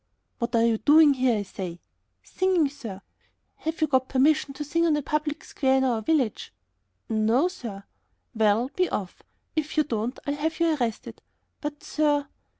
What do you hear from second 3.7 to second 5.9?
you got permission to sing on a public square in